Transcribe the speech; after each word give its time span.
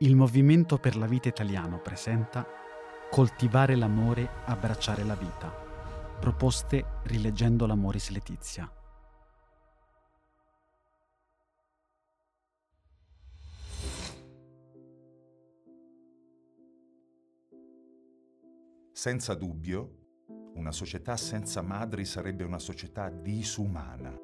Il 0.00 0.14
Movimento 0.14 0.78
per 0.78 0.96
la 0.96 1.06
Vita 1.06 1.26
Italiano 1.26 1.80
presenta 1.80 2.46
Coltivare 3.10 3.74
l'amore, 3.74 4.28
abbracciare 4.44 5.02
la 5.02 5.16
vita. 5.16 5.52
Proposte 6.20 7.00
rileggendo 7.02 7.66
l'Amoris 7.66 8.10
Letizia. 8.10 8.72
Senza 18.92 19.34
dubbio, 19.34 20.20
una 20.54 20.70
società 20.70 21.16
senza 21.16 21.60
madri 21.60 22.04
sarebbe 22.04 22.44
una 22.44 22.60
società 22.60 23.10
disumana, 23.10 24.16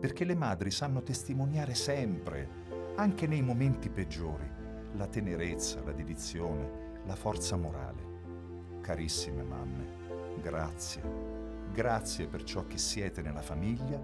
perché 0.00 0.24
le 0.24 0.34
madri 0.34 0.72
sanno 0.72 1.04
testimoniare 1.04 1.74
sempre, 1.74 2.94
anche 2.96 3.28
nei 3.28 3.42
momenti 3.42 3.90
peggiori, 3.90 4.57
la 4.94 5.06
tenerezza, 5.06 5.82
la 5.82 5.92
dedizione, 5.92 7.00
la 7.04 7.14
forza 7.14 7.56
morale. 7.56 8.80
Carissime 8.80 9.42
mamme, 9.42 10.40
grazie, 10.40 11.02
grazie 11.72 12.26
per 12.26 12.42
ciò 12.42 12.66
che 12.66 12.78
siete 12.78 13.22
nella 13.22 13.42
famiglia 13.42 14.00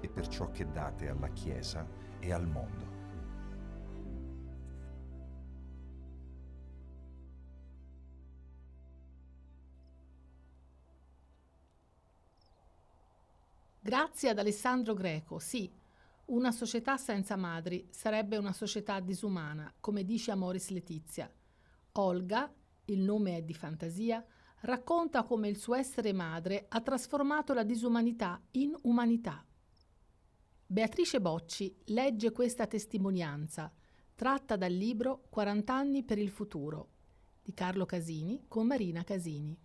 e 0.00 0.08
per 0.08 0.26
ciò 0.28 0.50
che 0.50 0.70
date 0.70 1.08
alla 1.08 1.28
Chiesa 1.28 1.86
e 2.18 2.32
al 2.32 2.46
mondo. 2.46 2.90
Grazie 13.84 14.28
ad 14.28 14.38
Alessandro 14.38 14.94
Greco, 14.94 15.40
sì, 15.40 15.68
una 16.26 16.52
società 16.52 16.96
senza 16.96 17.36
madri 17.36 17.86
sarebbe 17.90 18.36
una 18.36 18.52
società 18.52 19.00
disumana, 19.00 19.72
come 19.80 20.04
dice 20.04 20.30
Amoris 20.30 20.70
Letizia. 20.70 21.30
Olga, 21.92 22.52
il 22.86 23.00
nome 23.00 23.36
è 23.36 23.42
di 23.42 23.54
fantasia, 23.54 24.24
racconta 24.60 25.24
come 25.24 25.48
il 25.48 25.56
suo 25.56 25.74
essere 25.74 26.12
madre 26.12 26.66
ha 26.68 26.80
trasformato 26.80 27.52
la 27.52 27.64
disumanità 27.64 28.40
in 28.52 28.74
umanità. 28.82 29.44
Beatrice 30.66 31.20
Bocci 31.20 31.76
legge 31.86 32.32
questa 32.32 32.66
testimonianza, 32.66 33.72
tratta 34.14 34.56
dal 34.56 34.72
libro 34.72 35.26
40 35.28 35.74
anni 35.74 36.02
per 36.02 36.18
il 36.18 36.30
futuro, 36.30 36.88
di 37.42 37.52
Carlo 37.52 37.84
Casini 37.84 38.44
con 38.48 38.66
Marina 38.66 39.04
Casini. 39.04 39.58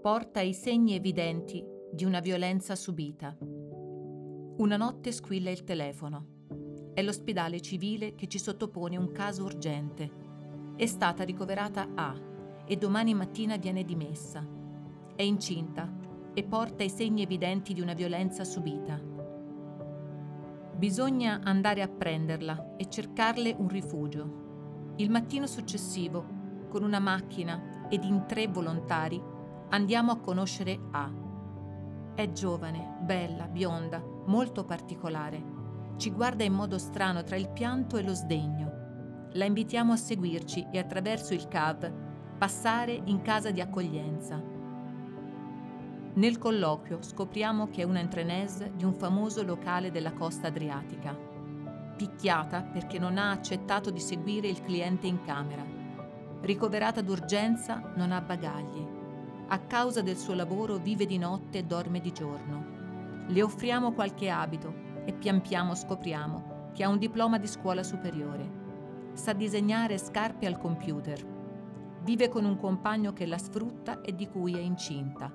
Porta 0.00 0.40
i 0.40 0.54
segni 0.54 0.94
evidenti 0.94 1.64
di 1.92 2.04
una 2.04 2.20
violenza 2.20 2.76
subita. 2.76 3.36
Una 3.40 4.76
notte 4.76 5.10
squilla 5.10 5.50
il 5.50 5.64
telefono. 5.64 6.92
È 6.94 7.02
l'ospedale 7.02 7.60
civile 7.60 8.14
che 8.14 8.28
ci 8.28 8.38
sottopone 8.38 8.96
un 8.96 9.10
caso 9.10 9.42
urgente. 9.42 10.08
È 10.76 10.86
stata 10.86 11.24
ricoverata 11.24 11.88
A 11.96 12.14
e 12.64 12.76
domani 12.76 13.12
mattina 13.12 13.56
viene 13.56 13.82
dimessa. 13.82 14.46
È 15.16 15.22
incinta 15.22 15.92
e 16.32 16.44
porta 16.44 16.84
i 16.84 16.90
segni 16.90 17.22
evidenti 17.22 17.74
di 17.74 17.80
una 17.80 17.94
violenza 17.94 18.44
subita. 18.44 19.02
Bisogna 20.76 21.40
andare 21.42 21.82
a 21.82 21.88
prenderla 21.88 22.76
e 22.76 22.88
cercarle 22.88 23.52
un 23.58 23.66
rifugio. 23.66 24.92
Il 24.98 25.10
mattino 25.10 25.48
successivo, 25.48 26.24
con 26.68 26.84
una 26.84 27.00
macchina 27.00 27.88
ed 27.88 28.04
in 28.04 28.26
tre 28.28 28.46
volontari, 28.46 29.36
Andiamo 29.70 30.12
a 30.12 30.18
conoscere 30.18 30.80
A. 30.92 31.12
È 32.14 32.32
giovane, 32.32 32.96
bella, 33.02 33.48
bionda, 33.48 34.02
molto 34.24 34.64
particolare. 34.64 35.44
Ci 35.98 36.10
guarda 36.10 36.42
in 36.42 36.54
modo 36.54 36.78
strano 36.78 37.22
tra 37.22 37.36
il 37.36 37.50
pianto 37.50 37.98
e 37.98 38.02
lo 38.02 38.14
sdegno. 38.14 39.28
La 39.32 39.44
invitiamo 39.44 39.92
a 39.92 39.96
seguirci 39.96 40.68
e 40.72 40.78
attraverso 40.78 41.34
il 41.34 41.48
CAV 41.48 41.92
passare 42.38 42.98
in 43.04 43.20
casa 43.20 43.50
di 43.50 43.60
accoglienza. 43.60 44.42
Nel 46.14 46.38
colloquio 46.38 47.02
scopriamo 47.02 47.68
che 47.68 47.82
è 47.82 47.84
una 47.84 48.00
entrenese 48.00 48.72
di 48.74 48.84
un 48.84 48.94
famoso 48.94 49.42
locale 49.42 49.90
della 49.90 50.14
costa 50.14 50.46
adriatica. 50.46 51.14
Picchiata 51.94 52.62
perché 52.62 52.98
non 52.98 53.18
ha 53.18 53.32
accettato 53.32 53.90
di 53.90 54.00
seguire 54.00 54.48
il 54.48 54.62
cliente 54.62 55.06
in 55.06 55.22
camera. 55.24 55.62
Ricoverata 56.40 57.02
d'urgenza, 57.02 57.92
non 57.96 58.12
ha 58.12 58.20
bagagli 58.22 58.96
a 59.50 59.58
causa 59.60 60.02
del 60.02 60.16
suo 60.16 60.34
lavoro 60.34 60.76
vive 60.76 61.06
di 61.06 61.16
notte 61.16 61.58
e 61.58 61.64
dorme 61.64 62.00
di 62.00 62.12
giorno. 62.12 63.26
Le 63.28 63.42
offriamo 63.42 63.92
qualche 63.92 64.28
abito 64.28 64.86
e 65.04 65.12
pian 65.14 65.40
piano 65.40 65.74
scopriamo 65.74 66.70
che 66.74 66.84
ha 66.84 66.88
un 66.88 66.98
diploma 66.98 67.38
di 67.38 67.46
scuola 67.46 67.82
superiore. 67.82 68.56
Sa 69.14 69.32
disegnare 69.32 69.96
scarpe 69.96 70.46
al 70.46 70.58
computer. 70.58 71.36
Vive 72.02 72.28
con 72.28 72.44
un 72.44 72.58
compagno 72.58 73.12
che 73.12 73.26
la 73.26 73.38
sfrutta 73.38 74.02
e 74.02 74.14
di 74.14 74.28
cui 74.28 74.54
è 74.54 74.60
incinta. 74.60 75.32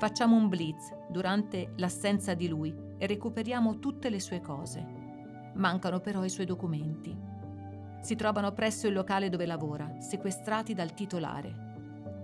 Facciamo 0.00 0.36
un 0.36 0.48
blitz 0.48 0.92
durante 1.08 1.72
l'assenza 1.76 2.34
di 2.34 2.48
lui 2.48 2.74
e 2.98 3.06
recuperiamo 3.06 3.78
tutte 3.78 4.10
le 4.10 4.20
sue 4.20 4.40
cose. 4.40 4.84
Mancano 5.54 6.00
però 6.00 6.24
i 6.24 6.28
suoi 6.28 6.46
documenti. 6.46 7.16
Si 8.00 8.14
trovano 8.16 8.52
presso 8.52 8.86
il 8.88 8.94
locale 8.94 9.28
dove 9.28 9.46
lavora, 9.46 10.00
sequestrati 10.00 10.74
dal 10.74 10.92
titolare. 10.92 11.67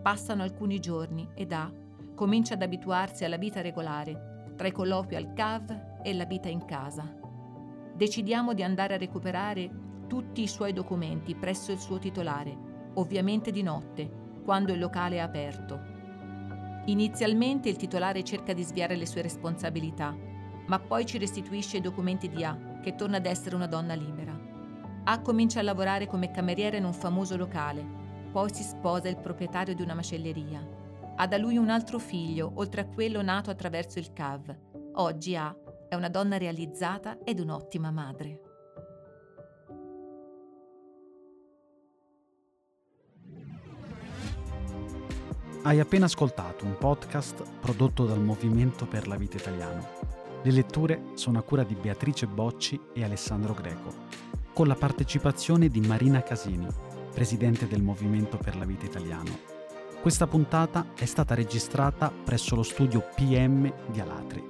Passano 0.04 0.42
alcuni 0.42 0.80
giorni 0.80 1.26
ed 1.32 1.50
A 1.52 1.72
comincia 2.14 2.52
ad 2.52 2.60
abituarsi 2.60 3.24
alla 3.24 3.38
vita 3.38 3.62
regolare, 3.62 4.52
tra 4.54 4.66
i 4.66 4.70
colloqui 4.70 5.16
al 5.16 5.32
CAV 5.32 6.02
e 6.02 6.12
la 6.12 6.26
vita 6.26 6.50
in 6.50 6.66
casa. 6.66 7.10
Decidiamo 7.94 8.52
di 8.52 8.62
andare 8.62 8.92
a 8.92 8.98
recuperare 8.98 9.70
tutti 10.06 10.42
i 10.42 10.46
suoi 10.46 10.74
documenti 10.74 11.34
presso 11.34 11.72
il 11.72 11.78
suo 11.78 11.98
titolare, 11.98 12.54
ovviamente 12.96 13.50
di 13.50 13.62
notte, 13.62 14.10
quando 14.44 14.74
il 14.74 14.78
locale 14.78 15.16
è 15.16 15.20
aperto. 15.20 15.80
Inizialmente 16.84 17.70
il 17.70 17.76
titolare 17.76 18.22
cerca 18.24 18.52
di 18.52 18.62
sviare 18.62 18.96
le 18.96 19.06
sue 19.06 19.22
responsabilità, 19.22 20.14
ma 20.66 20.78
poi 20.80 21.06
ci 21.06 21.16
restituisce 21.16 21.78
i 21.78 21.80
documenti 21.80 22.28
di 22.28 22.44
A, 22.44 22.78
che 22.82 22.94
torna 22.94 23.16
ad 23.16 23.24
essere 23.24 23.56
una 23.56 23.66
donna 23.66 23.94
libera. 23.94 24.38
A 25.04 25.20
comincia 25.22 25.60
a 25.60 25.62
lavorare 25.62 26.06
come 26.06 26.30
cameriera 26.30 26.76
in 26.76 26.84
un 26.84 26.92
famoso 26.92 27.38
locale 27.38 28.03
poi 28.34 28.52
si 28.52 28.64
sposa 28.64 29.08
il 29.08 29.16
proprietario 29.16 29.76
di 29.76 29.82
una 29.82 29.94
macelleria. 29.94 30.60
Ha 31.14 31.26
da 31.28 31.38
lui 31.38 31.56
un 31.56 31.70
altro 31.70 32.00
figlio, 32.00 32.50
oltre 32.56 32.80
a 32.80 32.86
quello 32.88 33.22
nato 33.22 33.48
attraverso 33.48 34.00
il 34.00 34.12
CAV. 34.12 34.58
Oggi 34.94 35.36
ha 35.36 35.56
è 35.88 35.94
una 35.94 36.08
donna 36.08 36.36
realizzata 36.36 37.18
ed 37.22 37.38
un'ottima 37.38 37.92
madre. 37.92 38.40
Hai 45.62 45.78
appena 45.78 46.06
ascoltato 46.06 46.64
un 46.64 46.76
podcast 46.76 47.44
prodotto 47.60 48.04
dal 48.04 48.20
Movimento 48.20 48.84
per 48.86 49.06
la 49.06 49.14
Vita 49.14 49.36
Italiano. 49.36 49.86
Le 50.42 50.50
letture 50.50 51.12
sono 51.14 51.38
a 51.38 51.42
cura 51.42 51.62
di 51.62 51.76
Beatrice 51.76 52.26
Bocci 52.26 52.80
e 52.94 53.04
Alessandro 53.04 53.54
Greco, 53.54 53.92
con 54.52 54.66
la 54.66 54.74
partecipazione 54.74 55.68
di 55.68 55.80
Marina 55.80 56.20
Casini, 56.20 56.93
presidente 57.14 57.68
del 57.68 57.80
Movimento 57.80 58.36
per 58.36 58.56
la 58.56 58.64
Vita 58.64 58.84
Italiano. 58.84 59.52
Questa 60.02 60.26
puntata 60.26 60.88
è 60.96 61.04
stata 61.04 61.34
registrata 61.34 62.10
presso 62.10 62.56
lo 62.56 62.64
studio 62.64 63.02
PM 63.14 63.72
di 63.90 64.00
Alatri. 64.00 64.44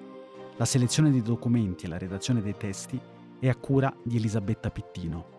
La 0.57 0.65
selezione 0.65 1.11
dei 1.11 1.23
documenti 1.23 1.85
e 1.85 1.89
la 1.89 1.99
redazione 1.99 2.41
dei 2.41 2.57
testi 2.57 2.99
è 3.39 3.49
a 3.49 3.55
cura 3.55 3.95
di 4.03 4.17
Elisabetta 4.17 4.71
Pittino. 4.71 5.34